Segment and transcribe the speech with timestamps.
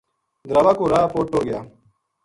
[0.47, 1.59] دراوا کو راہ پو ٹُر گیا